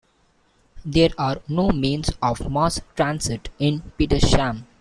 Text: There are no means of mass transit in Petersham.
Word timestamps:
There 0.83 1.11
are 1.19 1.43
no 1.47 1.69
means 1.69 2.09
of 2.23 2.49
mass 2.51 2.81
transit 2.95 3.49
in 3.59 3.81
Petersham. 3.99 4.65